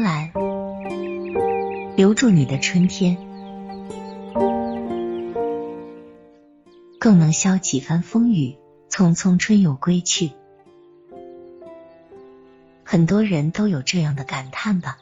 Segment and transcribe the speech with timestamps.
[0.00, 0.32] 蓝，
[1.96, 3.16] 留住你的春天，
[6.98, 8.56] 更能消几番风雨。
[8.88, 10.30] 匆匆春又归去，
[12.82, 14.96] 很多人都有这样的感叹吧。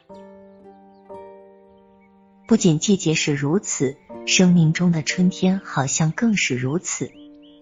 [2.48, 7.12] 不仅季节是如此，生命中的春天好像更是如此。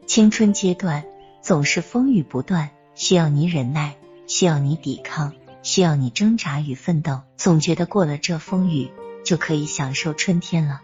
[0.07, 1.05] 青春阶段
[1.43, 3.97] 总是风雨不断，需要你忍耐，
[4.27, 7.21] 需要你抵抗，需要你挣扎与奋斗。
[7.37, 8.91] 总觉得过了这风雨，
[9.25, 10.81] 就可以享受春天了。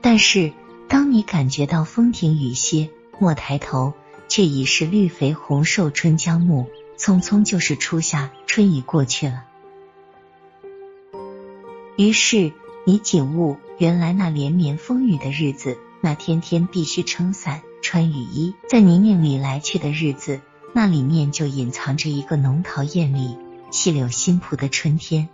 [0.00, 0.52] 但是。
[0.90, 2.88] 当你感觉到风停雨歇，
[3.18, 3.92] 莫抬头，
[4.26, 9.44] 却已是绿肥红瘦春将暮，匆匆就是初夏，春已过去了。
[11.98, 12.54] 于是
[12.86, 20.40] 你景悟，原来那连绵风雨的日子，那天天必须撑伞穿雨衣，在泥泞里来去的日子，
[20.80, 23.36] 那里面就隐藏着一个浓桃艳丽、
[23.72, 25.28] 细柳新蒲的春天。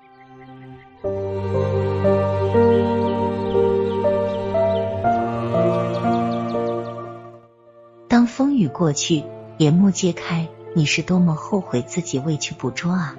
[8.09, 9.23] 当风雨过去，
[9.59, 13.15] 帘幕揭开，你是多么后悔自己未去捕捉啊！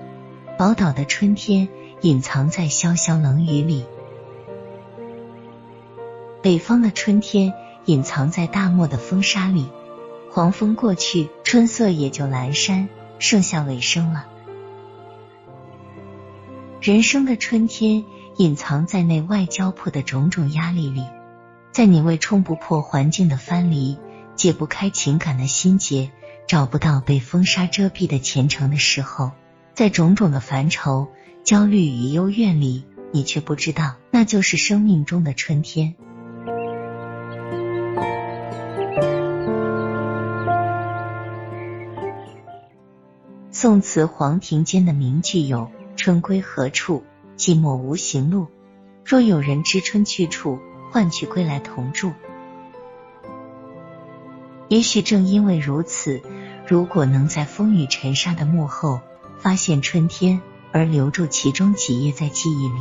[0.58, 1.70] 宝岛的春天
[2.02, 3.86] 隐藏在潇潇冷雨里，
[6.42, 7.54] 北方的春天
[7.86, 9.68] 隐藏在大漠的风沙里。
[10.36, 14.28] 黄风过去，春色也就阑珊，剩下尾声了。
[16.82, 18.04] 人生的春天
[18.36, 21.06] 隐藏在内外交迫的种种压力里，
[21.72, 23.98] 在你未冲不破环境的藩篱。
[24.36, 26.12] 解不开情感的心结，
[26.48, 29.32] 找不到被风沙遮蔽的前程的时候，
[29.74, 31.08] 在种种的烦愁、
[31.46, 35.96] 焦虑与幽怨里，你却不知道，那就是生命中的春天。
[43.66, 47.04] 宋词黄庭坚的名句有：“春归何处？
[47.36, 48.46] 寂寞无行路。
[49.04, 50.60] 若有人知春去处，
[50.92, 52.12] 唤取归来同住。”
[54.70, 56.22] 也许正因为如此，
[56.68, 59.02] 如果能在风雨尘沙的幕后
[59.40, 62.80] 发现春天，而留住其中几页在记忆里，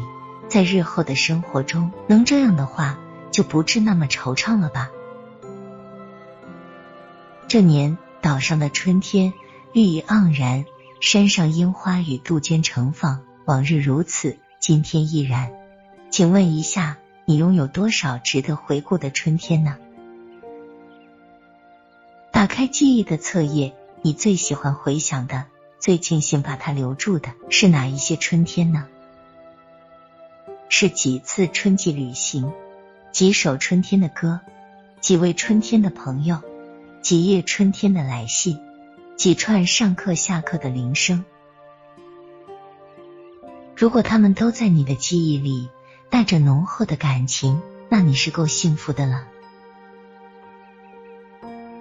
[0.48, 2.98] 在日后的生活中能这样的话，
[3.30, 4.91] 就不至那么惆怅了吧。
[7.48, 9.32] 这年岛上的春天
[9.72, 10.66] 绿意盎然，
[11.04, 15.53] 山上樱花与杜鹃盛放，往日如此，今天亦然。
[16.09, 19.76] 请问一下，你拥有多少值得回顾的春天呢？
[22.32, 25.44] 打开记忆的册页，你最喜欢回想的、
[25.78, 28.86] 最庆幸把它留住的是哪一些春天呢？
[30.71, 32.50] 是几次春季旅行，
[33.12, 34.41] 几首春天的歌，
[35.03, 36.41] 几位春天的朋友，
[37.03, 38.59] 几页春天的来信，
[39.16, 41.25] 几串上课下课的铃声。
[43.76, 45.69] 如果他们都在你的记忆里，
[46.10, 49.26] 带着浓厚的感情，那你是够幸福的了。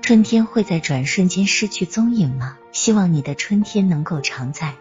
[0.02, 2.58] 春天会在转瞬间失去踪影吗？
[2.72, 4.76] 希望你的春天能够常在。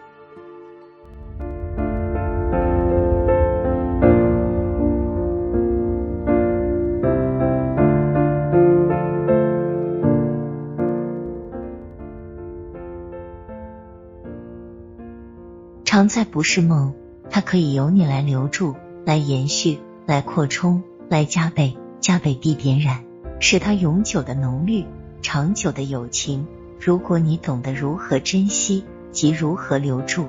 [16.03, 16.93] 常在不是梦，
[17.29, 18.75] 它可以由你来留住，
[19.05, 23.05] 来延续，来扩充，来加倍，加倍地点燃，
[23.39, 24.83] 使它永久的浓绿。
[25.21, 26.45] 长久的友情，
[26.77, 30.27] 如果你懂得如何珍惜及如何留住。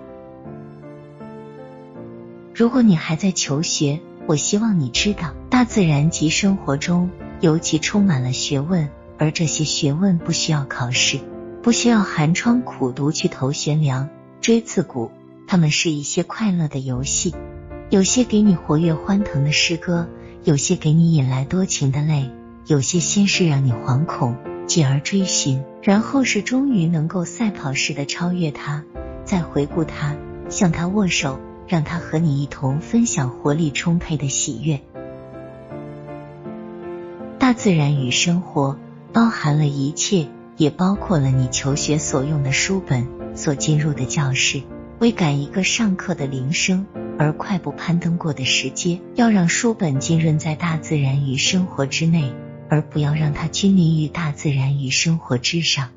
[2.54, 3.98] 如果你还在求学，
[4.28, 11.18] 我希望你知道，大自然及生活中尤其充满了学问，而这些学问不需要考试，
[11.64, 14.08] 不需要寒窗苦读去投悬梁、
[14.40, 15.10] 锥刺股，
[15.46, 17.34] 它们是一些快乐的游戏，
[17.90, 20.08] 有些给你活跃欢腾的诗歌，
[20.42, 22.30] 有些给你引来多情的泪，
[22.66, 24.36] 有些先是让你惶恐。
[24.66, 28.82] 继而追寻，然后是终于能够赛跑似的超越他，
[29.26, 30.16] 再回顾他，
[30.48, 31.38] 向他握手，
[31.68, 34.80] 让他和你一同分享活力充沛的喜悦。
[37.38, 38.78] 大自然与生活
[39.12, 43.06] 包含了一切，也包括了你求学所用的书本，
[43.36, 44.62] 所进入的教室。
[45.00, 46.86] 为赶一个上课的铃声
[47.18, 52.32] 而快步攀登过的石阶，要让书本浸润在大自然与生活之内。
[52.66, 55.90] 而不要让它君临于大自然与生活之上，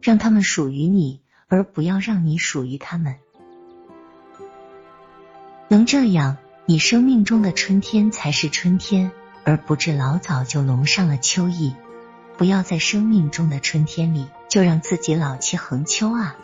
[0.00, 3.16] 让他们属于你，而不要让你属于他们。
[5.68, 9.12] 能这样，你生命中的春天才是春天，
[9.44, 11.74] 而不至老早就笼上了秋意。
[12.38, 16.36] 不要在生命中的春天里，就让自己老气横秋啊！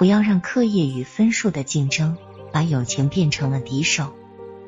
[0.00, 2.16] 不要让课业与分数的竞争
[2.52, 4.14] 把友情变成了敌手，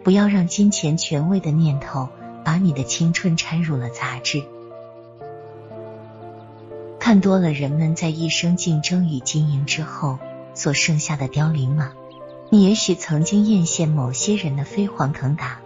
[0.04, 2.10] 不要让金钱权威的念头
[2.44, 4.42] 把你的青春掺入了杂质。
[7.00, 10.18] 看多了人们在一生竞争与经营之后
[10.52, 11.94] 所剩下的凋零吗？
[12.50, 15.60] 你也许曾经艳羡某些人的飞黄腾达，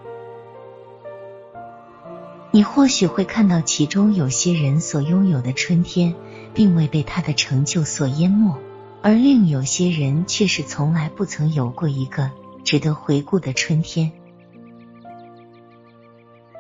[2.53, 6.15] 你或许会看到其中有些人所拥有的春天，
[6.55, 8.57] 并未被他的成就所淹没，
[9.07, 12.33] 而另有些人却是从来不曾有过一个
[12.65, 14.11] 值得回顾的春天。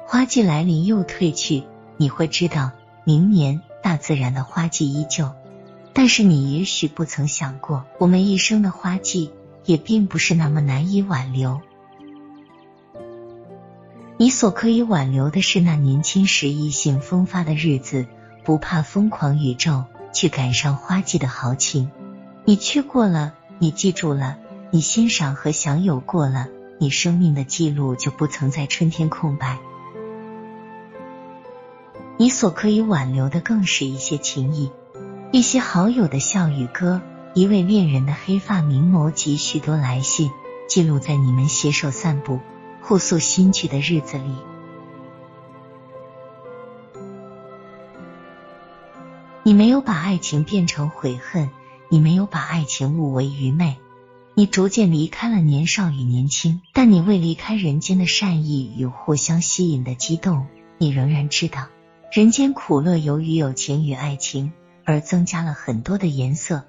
[0.06, 1.64] 花季来临又退去，
[1.96, 2.70] 你会知道
[3.04, 3.60] 明年。
[3.82, 5.32] 大自然的花季依旧，
[5.92, 9.32] 但是你也许不曾想过，我们一生的花季
[9.64, 11.60] 也并不是那么难以挽留。
[14.18, 18.06] 你所可以挽留的是那年轻时意兴风发的日子，
[18.44, 19.82] 不怕疯狂宇宙，
[20.12, 21.90] 去赶上花季的豪情。
[22.48, 24.38] 你去过了，你记住了，
[24.70, 26.46] 你欣赏和享有过了，
[26.78, 29.58] 你生命的记录就不曾在春天空白。
[32.16, 34.70] 你所可以挽留的，更是一些情谊，
[35.32, 37.02] 一些好友的笑语歌，
[37.34, 40.30] 一位恋人的黑发明眸及许多来信，
[40.68, 42.38] 记录在你们携手散步、
[42.80, 44.36] 互诉心曲的日子里。
[49.42, 51.50] 你没有把爱情变成悔恨，
[51.88, 53.76] 你没有把爱情误为愚昧，
[54.34, 60.46] 你逐渐离开了年少与年轻，但你未离开人间的善意与互相吸引的激动，
[60.78, 61.68] 你仍然知道。
[62.12, 64.52] 人间苦乐由于友情与爱情
[64.84, 66.64] 而增加了很多的颜色。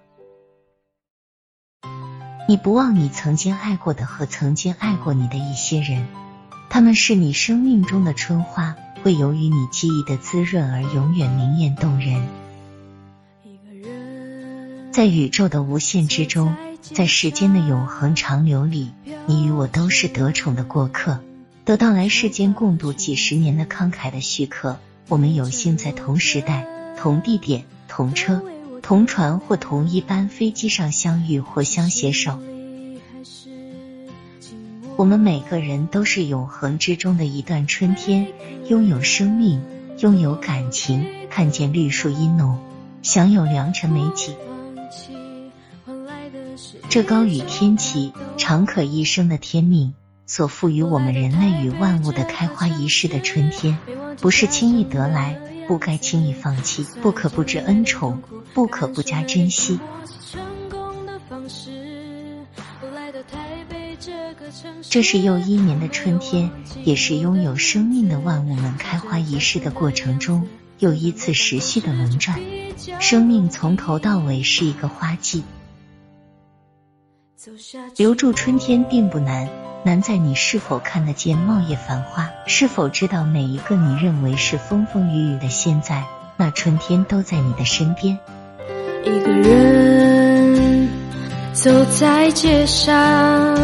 [2.50, 6.08] 你不忘你曾经爱过的和曾经爱过你的一些人，
[6.70, 12.26] 他们是你生命中的春花，会由于你记忆的滋润而永远明艳动人。
[14.98, 18.90] 在宇宙的无限之中，在时间的永恒长流里，
[19.28, 21.20] 你与我都是得宠的过客，
[21.66, 24.80] 得到来世间共度几十年的慷慨的许可。
[25.08, 26.66] 我们有幸在同时代、
[26.98, 28.42] 同地点、同车、
[28.82, 32.40] 同船或同一班飞机上相遇或相携手。
[34.96, 38.30] 我们每个人都是永恒之中的一段春天，
[38.68, 39.62] 拥有生命，
[40.00, 42.58] 拥有感情，看见绿树阴浓，
[43.04, 44.36] 享有良辰美景。
[46.90, 49.94] 这高于天气，常可一生的天命。
[50.30, 53.78] 所赋予我们人类与万物的开花仪式的春天，
[54.20, 55.40] 不是轻易得来，
[55.70, 58.22] 不该轻易放弃，不可不知恩宠，
[58.54, 59.80] 不可不加珍惜。
[64.82, 66.52] 这是又一年的春天，
[66.84, 70.46] 也是拥有生命的万物们开花仪式的过程中
[70.80, 72.40] 又一次时序的轮转。
[73.00, 75.44] 生命从头到尾是一个花季，
[77.98, 79.50] 留住春天并不难。
[79.84, 86.04] 难在你是否看得见茂叶繁花，是否知道每一个你认为是风风雨雨的现在，
[86.36, 88.18] 那春天都在你的身边。
[89.06, 90.90] 一个人
[91.54, 93.56] 走在街上，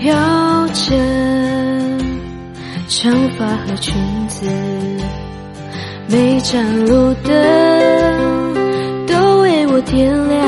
[0.00, 0.96] 飘着
[2.88, 3.94] 长发和裙
[4.26, 4.46] 子，
[6.10, 7.32] 每盏路灯
[9.06, 10.44] 都为我点亮，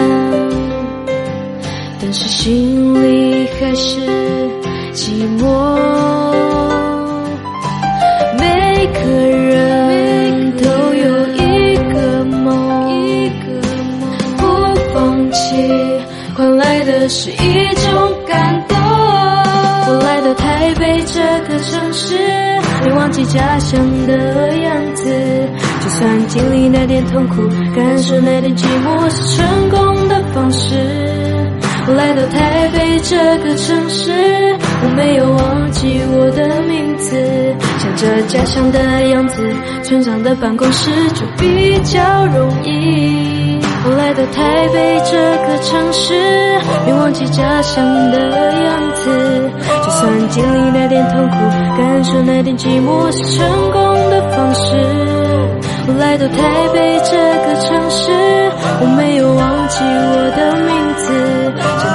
[2.00, 4.00] 但是心里还是。
[4.92, 5.42] 寂寞，
[8.38, 13.34] 每个人都有一个梦，一个
[14.36, 14.42] 不
[14.92, 15.40] 放弃
[16.36, 17.34] 换来的是一
[17.74, 18.76] 种感动。
[18.78, 22.18] 我来到台北这个城市，
[22.84, 24.31] 没忘记家乡的，
[26.32, 27.42] 经历那点痛苦，
[27.76, 30.74] 感受那点寂寞，是成功的方式。
[31.86, 34.10] 我来到台北这个城市，
[34.82, 37.20] 我没有忘记我的名字，
[37.76, 39.42] 想着家乡的样子，
[39.82, 43.60] 村长的办公室就比较容易。
[43.84, 46.14] 我来到台北这个城市，
[46.86, 48.18] 没忘记家乡的
[48.64, 49.50] 样子，
[49.84, 51.36] 就算经历那点痛苦，
[51.76, 55.11] 感受那点寂寞，是成功的方式。
[55.84, 56.38] 我来到台
[56.72, 58.12] 北这个城市，
[58.80, 61.02] 我没有忘记我的名字。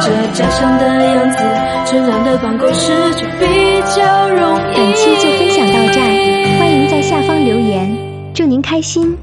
[0.04, 1.38] 着家乡的样子，
[1.86, 4.76] 村长的办公室就比较容易。
[4.76, 6.04] 本期就分享到这儿，
[6.60, 7.98] 欢迎在下方留言，
[8.34, 9.18] 祝您开心。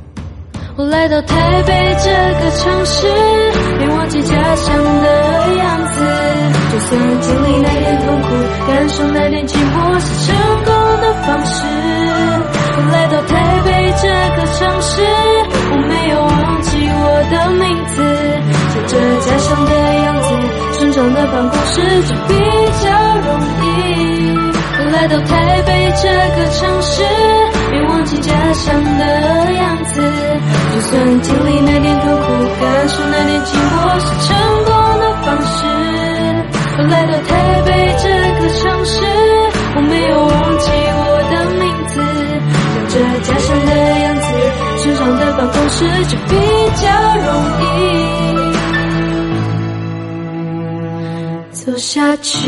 [0.76, 3.06] 我来到台北这个城市，
[3.78, 6.00] 没忘记家乡的样子。
[6.72, 8.34] 就算经历那点痛苦，
[8.66, 11.64] 感受那点寂寞，是成功的方式。
[12.76, 13.32] 我来到台
[13.64, 13.70] 北
[14.02, 15.00] 这个城市，
[15.70, 18.02] 我没有忘记我的名字，
[18.68, 19.72] 唱着家乡的
[20.04, 20.26] 样子，
[20.78, 21.04] 成长。
[21.04, 22.34] 的办公室就比
[22.82, 22.88] 较
[23.20, 23.28] 容
[23.62, 23.66] 易。
[24.90, 27.04] 来到台北这个城市，
[27.70, 29.04] 别忘记家乡的
[29.52, 30.00] 样子。
[30.72, 32.26] 就算经历那点痛苦，
[32.58, 35.56] 感受那点寂寞，是成功的方式。
[36.88, 38.08] 来到台北这
[38.40, 39.04] 个城市，
[39.76, 40.70] 我没有忘记，
[42.94, 44.26] 这家乡的样子，
[44.84, 46.36] 身上的办公室就比
[46.76, 46.86] 较
[47.26, 47.26] 容
[47.60, 47.64] 易
[51.50, 52.38] 走下去。